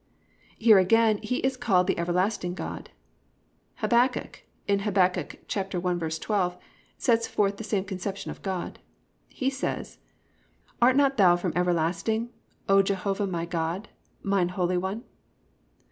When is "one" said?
14.79-15.03